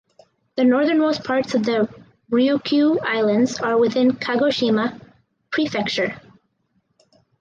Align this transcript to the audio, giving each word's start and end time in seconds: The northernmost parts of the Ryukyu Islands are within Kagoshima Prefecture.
The 0.55 0.63
northernmost 0.63 1.23
parts 1.23 1.53
of 1.53 1.63
the 1.63 1.87
Ryukyu 2.31 2.99
Islands 3.03 3.59
are 3.59 3.77
within 3.77 4.13
Kagoshima 4.13 4.99
Prefecture. 5.51 6.19